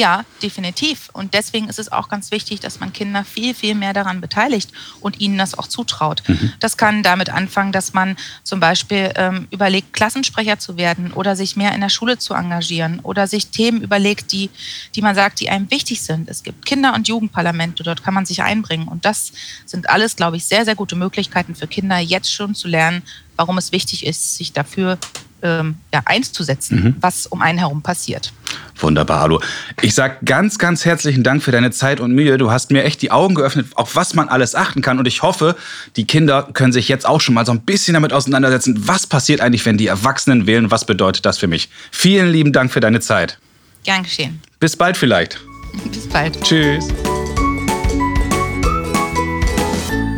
Ja, 0.00 0.24
definitiv. 0.42 1.10
Und 1.12 1.34
deswegen 1.34 1.68
ist 1.68 1.78
es 1.78 1.92
auch 1.92 2.08
ganz 2.08 2.30
wichtig, 2.30 2.58
dass 2.60 2.80
man 2.80 2.90
Kinder 2.90 3.22
viel, 3.22 3.54
viel 3.54 3.74
mehr 3.74 3.92
daran 3.92 4.22
beteiligt 4.22 4.72
und 5.00 5.20
ihnen 5.20 5.36
das 5.36 5.52
auch 5.58 5.66
zutraut. 5.66 6.22
Mhm. 6.26 6.54
Das 6.58 6.78
kann 6.78 7.02
damit 7.02 7.28
anfangen, 7.28 7.70
dass 7.70 7.92
man 7.92 8.16
zum 8.42 8.60
Beispiel 8.60 9.12
ähm, 9.16 9.46
überlegt, 9.50 9.92
Klassensprecher 9.92 10.58
zu 10.58 10.78
werden 10.78 11.12
oder 11.12 11.36
sich 11.36 11.54
mehr 11.54 11.74
in 11.74 11.82
der 11.82 11.90
Schule 11.90 12.16
zu 12.16 12.32
engagieren 12.32 13.00
oder 13.00 13.26
sich 13.26 13.48
Themen 13.48 13.82
überlegt, 13.82 14.32
die, 14.32 14.48
die 14.94 15.02
man 15.02 15.14
sagt, 15.14 15.38
die 15.38 15.50
einem 15.50 15.70
wichtig 15.70 16.00
sind. 16.00 16.30
Es 16.30 16.42
gibt 16.44 16.64
Kinder- 16.64 16.94
und 16.94 17.06
Jugendparlamente, 17.06 17.82
dort 17.82 18.02
kann 18.02 18.14
man 18.14 18.24
sich 18.24 18.42
einbringen. 18.42 18.88
Und 18.88 19.04
das 19.04 19.32
sind 19.66 19.90
alles, 19.90 20.16
glaube 20.16 20.38
ich, 20.38 20.46
sehr, 20.46 20.64
sehr 20.64 20.76
gute 20.76 20.96
Möglichkeiten 20.96 21.54
für 21.54 21.66
Kinder, 21.66 21.98
jetzt 21.98 22.32
schon 22.32 22.54
zu 22.54 22.68
lernen, 22.68 23.02
warum 23.36 23.58
es 23.58 23.70
wichtig 23.70 24.06
ist, 24.06 24.36
sich 24.36 24.54
dafür 24.54 24.98
ähm, 25.42 25.76
ja, 25.92 26.02
einzusetzen, 26.04 26.82
mhm. 26.82 26.96
was 27.00 27.26
um 27.26 27.42
einen 27.42 27.58
herum 27.58 27.82
passiert. 27.82 28.32
Wunderbar, 28.76 29.20
hallo. 29.20 29.40
Ich 29.82 29.94
sage 29.94 30.16
ganz, 30.24 30.58
ganz 30.58 30.84
herzlichen 30.84 31.22
Dank 31.22 31.42
für 31.42 31.52
deine 31.52 31.70
Zeit 31.70 32.00
und 32.00 32.12
Mühe. 32.12 32.38
Du 32.38 32.50
hast 32.50 32.70
mir 32.70 32.84
echt 32.84 33.02
die 33.02 33.10
Augen 33.10 33.34
geöffnet, 33.34 33.66
auf 33.74 33.94
was 33.94 34.14
man 34.14 34.28
alles 34.28 34.54
achten 34.54 34.80
kann. 34.80 34.98
Und 34.98 35.06
ich 35.06 35.22
hoffe, 35.22 35.56
die 35.96 36.06
Kinder 36.06 36.48
können 36.52 36.72
sich 36.72 36.88
jetzt 36.88 37.06
auch 37.06 37.20
schon 37.20 37.34
mal 37.34 37.44
so 37.44 37.52
ein 37.52 37.60
bisschen 37.60 37.94
damit 37.94 38.12
auseinandersetzen, 38.12 38.88
was 38.88 39.06
passiert 39.06 39.40
eigentlich, 39.40 39.66
wenn 39.66 39.76
die 39.76 39.86
Erwachsenen 39.86 40.46
wählen. 40.46 40.70
Was 40.70 40.84
bedeutet 40.86 41.26
das 41.26 41.38
für 41.38 41.46
mich? 41.46 41.68
Vielen 41.90 42.30
lieben 42.30 42.52
Dank 42.52 42.72
für 42.72 42.80
deine 42.80 43.00
Zeit. 43.00 43.38
Gern 43.84 44.02
geschehen. 44.02 44.40
Bis 44.58 44.76
bald 44.76 44.96
vielleicht. 44.96 45.38
Bis 45.92 46.08
bald. 46.08 46.40
Tschüss. 46.42 46.86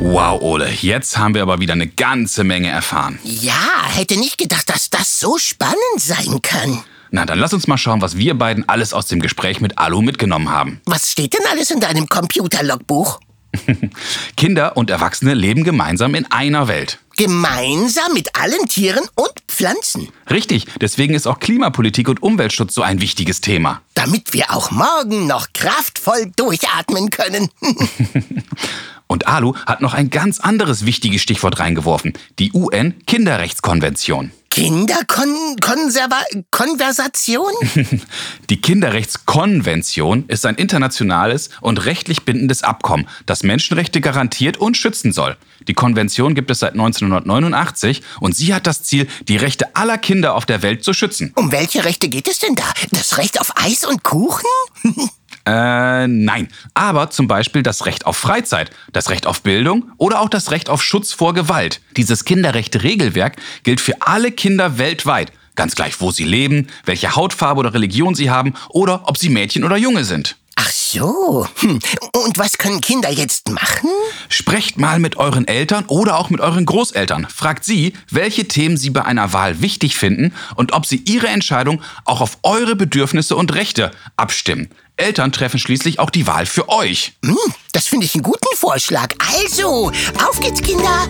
Wow, 0.05 0.43
Ole, 0.43 0.69
jetzt 0.69 1.17
haben 1.17 1.35
wir 1.35 1.43
aber 1.43 1.61
wieder 1.61 1.75
eine 1.75 1.87
ganze 1.87 2.43
Menge 2.45 2.69
erfahren. 2.69 3.19
Ja, 3.23 3.87
hätte 3.87 4.19
nicht 4.19 4.37
gedacht, 4.37 4.69
dass 4.69 4.82
das 5.03 5.19
so 5.19 5.37
spannend 5.37 5.77
sein 5.99 6.41
kann. 6.43 6.79
Na, 7.11 7.27
dann 7.27 7.41
lass 7.41 7.53
uns 7.53 7.67
mal 7.67 7.77
schauen, 7.77 8.01
was 8.01 8.17
wir 8.17 8.35
beiden 8.39 8.69
alles 8.69 8.95
aus 8.95 9.09
dem 9.09 9.19
Gespräch 9.19 9.61
mit 9.61 9.77
Alu 9.77 10.01
mitgenommen 10.01 10.49
haben. 10.49 10.81
Was 10.85 11.11
steht 11.11 11.35
denn 11.35 11.45
alles 11.51 11.73
in 11.73 11.81
deinem 11.81 12.09
Computerlogbuch? 12.09 13.19
Kinder 14.37 14.77
und 14.77 14.91
Erwachsene 14.91 15.35
leben 15.35 15.65
gemeinsam 15.65 16.15
in 16.15 16.31
einer 16.31 16.69
Welt. 16.69 17.01
Gemeinsam 17.17 18.13
mit 18.15 18.37
allen 18.37 18.69
Tieren 18.69 19.03
und 19.17 19.33
Pflanzen. 19.49 20.07
Richtig, 20.31 20.67
deswegen 20.81 21.15
ist 21.15 21.27
auch 21.27 21.41
Klimapolitik 21.41 22.09
und 22.09 22.23
Umweltschutz 22.23 22.73
so 22.73 22.83
ein 22.83 23.01
wichtiges 23.01 23.41
Thema. 23.41 23.83
Damit 23.95 24.33
wir 24.35 24.53
auch 24.53 24.71
morgen 24.71 25.27
noch 25.27 25.49
kraftvoll 25.53 26.31
durchatmen 26.37 27.11
können. 27.11 27.49
und 29.09 29.27
Alu 29.27 29.57
hat 29.67 29.81
noch 29.81 29.95
ein 29.95 30.11
ganz 30.11 30.39
anderes 30.39 30.87
wichtiges 30.87 31.23
Stichwort 31.23 31.59
reingeworfen, 31.59 32.13
die 32.39 32.53
UN-Kinderrechtskonvention. 32.53 34.31
Kinderkonversation? 34.53 37.53
Die 38.51 38.61
Kinderrechtskonvention 38.61 40.27
ist 40.29 40.45
ein 40.45 40.57
internationales 40.57 41.49
und 41.63 41.87
rechtlich 41.87 42.27
bindendes 42.27 42.63
Abkommen, 42.63 43.09
das 43.25 43.45
Menschenrechte 43.45 44.03
garantiert 44.03 44.59
und 44.59 44.77
schützen 44.77 45.13
soll. 45.13 45.39
Die 45.69 45.73
Konvention 45.73 46.35
gibt 46.35 46.51
es 46.51 46.59
seit 46.59 46.73
1989 46.73 48.03
und 48.21 48.37
sie 48.37 48.53
hat 48.53 48.67
das 48.67 48.83
Ziel, 48.83 49.09
die 49.27 49.39
Rechte 49.39 49.75
aller 49.75 49.97
Kinder 49.97 50.35
auf 50.35 50.45
der 50.45 50.61
Welt 50.61 50.85
zu 50.85 50.93
schützen. 50.93 51.33
Um 51.35 51.51
welche 51.51 51.87
Rechte 51.87 52.11
geht 52.11 52.29
es 52.29 52.41
denn 52.41 52.55
da? 52.55 52.71
Das 52.91 53.17
Recht 53.17 53.41
auf 53.41 53.57
Eis 53.57 53.87
und 53.87 54.03
Kuchen? 54.03 54.45
Äh, 55.47 56.07
nein. 56.07 56.49
Aber 56.75 57.11
zum 57.11 57.27
Beispiel 57.27 57.63
das 57.63 57.87
Recht 57.87 58.07
auf 58.07 58.17
Freizeit, 58.17 58.71
das 58.93 59.11
Recht 59.11 59.27
auf 59.27 59.43
Bildung 59.43 59.91
oder 59.99 60.21
auch 60.21 60.29
das 60.29 60.51
Recht 60.51 60.69
auf 60.71 60.83
Schutz 60.83 61.13
vor 61.13 61.35
Gewalt. 61.35 61.81
Dieses 61.97 62.25
Kinderrechte-Regelwerk 62.25 63.37
gilt 63.65 63.81
für 63.81 64.01
alle 64.01 64.33
Kinder 64.33 64.79
weltweit. 64.79 65.33
Ganz 65.55 65.75
gleich, 65.75 66.01
wo 66.01 66.11
sie 66.11 66.25
leben, 66.25 66.69
welche 66.85 67.15
Hautfarbe 67.15 67.61
oder 67.61 67.75
Religion 67.75 68.15
sie 68.15 68.31
haben 68.31 68.55
oder 68.71 69.03
ob 69.09 69.19
sie 69.19 69.29
Mädchen 69.29 69.65
oder 69.65 69.77
Junge 69.77 70.05
sind. 70.05 70.37
Ach 70.55 70.71
so. 70.71 71.47
Hm. 71.61 71.81
Und 72.15 72.39
was 72.39 72.59
können 72.59 72.81
Kinder 72.81 73.11
jetzt 73.11 73.51
machen? 73.51 73.91
Sprecht 74.29 74.79
mal 74.79 74.99
mit 74.99 75.17
euren 75.17 75.49
Eltern 75.49 75.85
oder 75.87 76.19
auch 76.19 76.31
mit 76.31 76.41
euren 76.41 76.67
Großeltern. 76.67 77.27
Fragt 77.29 77.65
sie, 77.65 77.95
welche 78.11 78.47
Themen 78.47 78.77
sie 78.77 78.91
bei 78.91 79.05
einer 79.05 79.33
Wahl 79.33 79.61
wichtig 79.61 79.97
finden 79.97 80.35
und 80.55 80.73
ob 80.73 80.87
sie 80.87 81.03
ihre 81.05 81.29
Entscheidung 81.29 81.83
auch 82.05 82.21
auf 82.21 82.39
eure 82.43 82.77
Bedürfnisse 82.77 83.35
und 83.37 83.55
Rechte 83.55 83.91
abstimmen. 84.17 84.69
Eltern 84.97 85.33
treffen 85.33 85.59
schließlich 85.59 85.99
auch 85.99 86.11
die 86.11 86.27
Wahl 86.27 86.47
für 86.47 86.69
euch. 86.69 87.15
Hm, 87.25 87.37
das 87.73 87.87
finde 87.87 88.07
ich 88.07 88.15
einen 88.15 88.23
guten 88.23 88.57
Vorschlag. 88.57 89.15
Also, 89.19 89.91
auf 90.19 90.41
geht's, 90.41 90.63
Kinder! 90.63 91.09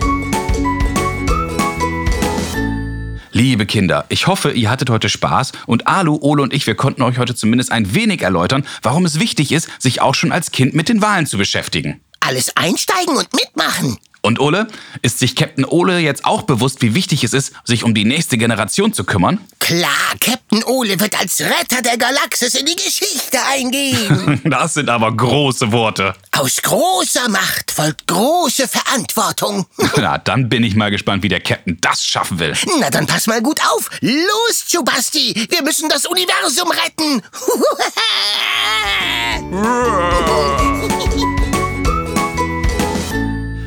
Liebe 3.31 3.65
Kinder, 3.65 4.05
ich 4.09 4.27
hoffe, 4.27 4.51
ihr 4.51 4.69
hattet 4.69 4.91
heute 4.91 5.09
Spaß 5.09 5.53
und 5.65 5.87
Alu, 5.87 6.19
Ole 6.21 6.43
und 6.43 6.53
ich, 6.53 6.67
wir 6.67 6.75
konnten 6.75 7.01
euch 7.01 7.17
heute 7.17 7.33
zumindest 7.33 7.71
ein 7.71 7.95
wenig 7.95 8.21
erläutern, 8.21 8.65
warum 8.83 9.05
es 9.05 9.19
wichtig 9.19 9.51
ist, 9.51 9.69
sich 9.79 10.01
auch 10.01 10.13
schon 10.13 10.31
als 10.31 10.51
Kind 10.51 10.75
mit 10.75 10.87
den 10.87 11.01
Wahlen 11.01 11.25
zu 11.25 11.37
beschäftigen. 11.37 11.99
Alles 12.19 12.55
einsteigen 12.55 13.17
und 13.17 13.33
mitmachen. 13.33 13.97
Und 14.25 14.39
Ole, 14.39 14.67
ist 15.01 15.19
sich 15.19 15.35
Captain 15.35 15.65
Ole 15.65 15.99
jetzt 15.99 16.23
auch 16.23 16.43
bewusst, 16.43 16.81
wie 16.81 16.95
wichtig 16.95 17.25
es 17.25 17.33
ist, 17.33 17.51
sich 17.65 17.83
um 17.83 17.93
die 17.93 18.05
nächste 18.05 18.37
Generation 18.37 18.93
zu 18.93 19.03
kümmern? 19.03 19.37
Klar, 19.59 19.89
Captain 20.21 20.63
Ole 20.63 20.97
wird 20.97 21.19
als 21.19 21.41
Retter 21.41 21.81
der 21.81 21.97
Galaxis 21.97 22.55
in 22.55 22.65
die 22.65 22.75
Geschichte 22.77 23.37
eingehen. 23.51 24.39
das 24.45 24.75
sind 24.75 24.89
aber 24.89 25.13
große 25.13 25.73
Worte. 25.73 26.13
Aus 26.31 26.61
großer 26.61 27.27
Macht 27.27 27.71
folgt 27.71 28.07
große 28.07 28.69
Verantwortung. 28.69 29.65
Na, 29.97 30.17
dann 30.23 30.47
bin 30.47 30.63
ich 30.63 30.75
mal 30.75 30.89
gespannt, 30.89 31.21
wie 31.23 31.29
der 31.29 31.41
Captain 31.41 31.77
das 31.81 32.05
schaffen 32.05 32.39
will. 32.39 32.53
Na, 32.79 32.89
dann 32.89 33.05
pass 33.05 33.27
mal 33.27 33.41
gut 33.41 33.59
auf. 33.73 33.89
Los, 33.99 34.65
Chubasti, 34.71 35.47
wir 35.49 35.63
müssen 35.63 35.89
das 35.89 36.05
Universum 36.05 36.71
retten. 36.71 37.21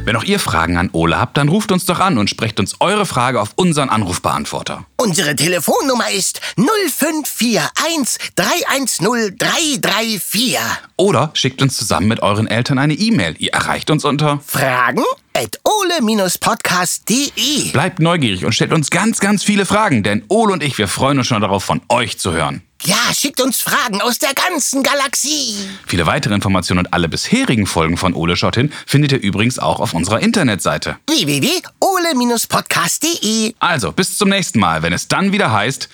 Wenn 0.06 0.14
auch 0.14 0.22
ihr 0.22 0.38
Fragen 0.38 0.76
an 0.76 0.90
Ole 0.92 1.18
habt, 1.18 1.36
dann 1.36 1.48
ruft 1.48 1.72
uns 1.72 1.84
doch 1.84 1.98
an 1.98 2.16
und 2.16 2.30
sprecht 2.30 2.60
uns 2.60 2.76
eure 2.78 3.06
Frage 3.06 3.40
auf 3.40 3.50
unseren 3.56 3.88
Anrufbeantworter. 3.88 4.86
Unsere 4.96 5.34
Telefonnummer 5.34 6.08
ist 6.12 6.40
0541 6.54 8.30
310 8.36 9.36
334. 9.36 10.58
Oder 10.94 11.32
schickt 11.34 11.60
uns 11.60 11.76
zusammen 11.76 12.06
mit 12.06 12.22
euren 12.22 12.46
Eltern 12.46 12.78
eine 12.78 12.94
E-Mail. 12.94 13.34
Ihr 13.38 13.52
erreicht 13.52 13.90
uns 13.90 14.04
unter 14.04 14.38
Fragen 14.46 15.02
at 15.34 15.58
ole-podcast.de. 15.64 17.72
Bleibt 17.72 17.98
neugierig 17.98 18.44
und 18.44 18.52
stellt 18.52 18.72
uns 18.72 18.90
ganz, 18.90 19.18
ganz 19.18 19.42
viele 19.42 19.66
Fragen, 19.66 20.04
denn 20.04 20.22
Ole 20.28 20.52
und 20.52 20.62
ich, 20.62 20.78
wir 20.78 20.86
freuen 20.86 21.18
uns 21.18 21.26
schon 21.26 21.42
darauf, 21.42 21.64
von 21.64 21.80
euch 21.88 22.16
zu 22.16 22.30
hören. 22.30 22.62
Ja, 22.85 22.97
schickt 23.12 23.40
uns 23.40 23.61
Fragen 23.61 24.00
aus 24.02 24.18
der 24.18 24.35
ganzen 24.35 24.83
Galaxie. 24.83 25.54
Viele 25.87 26.06
weitere 26.06 26.35
Informationen 26.35 26.80
und 26.80 26.92
alle 26.92 27.09
bisherigen 27.09 27.66
Folgen 27.66 27.97
von 27.97 28.12
Ole 28.14 28.37
Schott 28.37 28.56
hin 28.56 28.71
findet 28.87 29.12
ihr 29.12 29.21
übrigens 29.21 29.59
auch 29.59 29.80
auf 29.80 29.95
unserer 29.95 30.21
Internetseite 30.21 30.99
www.ole-podcast.de. 31.09 33.54
Also, 33.59 33.92
bis 33.92 34.18
zum 34.18 34.28
nächsten 34.28 34.61
Mal, 34.61 34.83
wenn 34.83 34.92
es 34.92 35.09
dann 35.09 35.33
wieder 35.33 35.50
heißt 35.52 35.88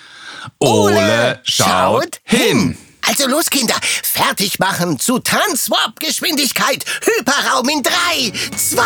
Ole, 0.59 0.97
Ole 0.97 1.39
schaut 1.43 2.19
hin. 2.25 2.77
Also 3.05 3.27
los, 3.27 3.49
Kinder, 3.49 3.75
fertig 3.81 4.59
machen 4.59 4.97
zu 4.97 5.19
Transwarp-Geschwindigkeit. 5.19 6.85
Hyperraum 7.03 7.67
in 7.69 7.83
3, 7.83 7.91
2, 8.55 8.81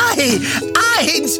1 0.99 1.39